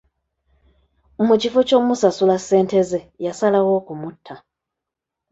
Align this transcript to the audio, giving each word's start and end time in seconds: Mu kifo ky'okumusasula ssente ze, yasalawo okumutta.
Mu 1.27 1.35
kifo 1.41 1.59
ky'okumusasula 1.67 2.35
ssente 2.41 2.77
ze, 2.89 2.99
yasalawo 3.25 3.69
okumutta. 3.79 4.35